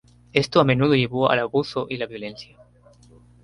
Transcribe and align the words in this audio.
Esto 0.33 0.59
a 0.59 0.63
menudo 0.63 0.95
llevó 0.95 1.29
al 1.29 1.37
abuso 1.37 1.85
y 1.87 1.97
la 1.97 2.07
violencia. 2.07 2.57